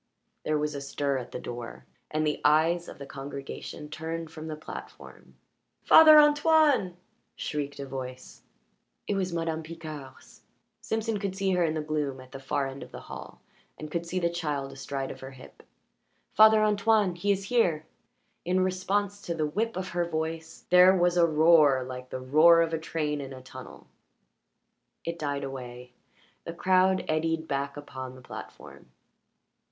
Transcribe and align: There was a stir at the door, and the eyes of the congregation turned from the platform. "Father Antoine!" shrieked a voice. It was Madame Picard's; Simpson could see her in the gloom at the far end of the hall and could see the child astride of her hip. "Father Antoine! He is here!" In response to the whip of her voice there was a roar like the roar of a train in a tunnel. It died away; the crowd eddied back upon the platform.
There 0.43 0.57
was 0.57 0.73
a 0.73 0.81
stir 0.81 1.19
at 1.19 1.29
the 1.31 1.37
door, 1.39 1.85
and 2.09 2.25
the 2.25 2.41
eyes 2.43 2.87
of 2.87 2.97
the 2.97 3.05
congregation 3.05 3.87
turned 3.87 4.31
from 4.31 4.47
the 4.47 4.55
platform. 4.55 5.35
"Father 5.83 6.17
Antoine!" 6.19 6.97
shrieked 7.35 7.79
a 7.79 7.85
voice. 7.85 8.41
It 9.05 9.13
was 9.13 9.31
Madame 9.31 9.61
Picard's; 9.61 10.41
Simpson 10.81 11.19
could 11.19 11.35
see 11.35 11.51
her 11.51 11.63
in 11.63 11.75
the 11.75 11.83
gloom 11.83 12.19
at 12.19 12.31
the 12.31 12.39
far 12.39 12.65
end 12.65 12.81
of 12.81 12.91
the 12.91 13.01
hall 13.01 13.41
and 13.77 13.91
could 13.91 14.07
see 14.07 14.17
the 14.17 14.31
child 14.31 14.71
astride 14.71 15.11
of 15.11 15.19
her 15.19 15.29
hip. 15.29 15.61
"Father 16.33 16.63
Antoine! 16.63 17.13
He 17.13 17.31
is 17.31 17.43
here!" 17.49 17.85
In 18.43 18.61
response 18.61 19.21
to 19.21 19.35
the 19.35 19.45
whip 19.45 19.77
of 19.77 19.89
her 19.89 20.05
voice 20.05 20.65
there 20.71 20.97
was 20.97 21.15
a 21.15 21.27
roar 21.27 21.83
like 21.83 22.09
the 22.09 22.19
roar 22.21 22.63
of 22.63 22.73
a 22.73 22.79
train 22.79 23.21
in 23.21 23.33
a 23.33 23.41
tunnel. 23.43 23.85
It 25.05 25.19
died 25.19 25.43
away; 25.43 25.93
the 26.43 26.53
crowd 26.55 27.05
eddied 27.07 27.47
back 27.47 27.77
upon 27.77 28.15
the 28.15 28.21
platform. 28.23 28.89